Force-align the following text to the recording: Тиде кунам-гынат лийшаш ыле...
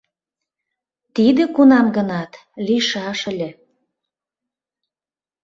Тиде 1.15 1.43
кунам-гынат 1.55 2.31
лийшаш 2.65 3.19
ыле... 3.31 3.49